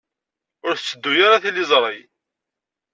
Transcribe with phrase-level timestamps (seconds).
[0.67, 1.99] Ur tetteddu ara tliẓri.